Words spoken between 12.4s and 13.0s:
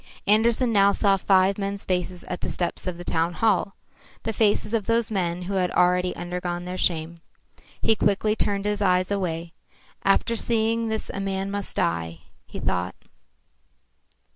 he thought.